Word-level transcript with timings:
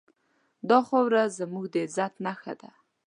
دا 0.69 0.79
خاوره 0.87 1.23
زموږ 1.39 1.65
د 1.73 1.75
عزت 1.85 2.13
نښه 2.25 2.53
ده. 2.61 2.69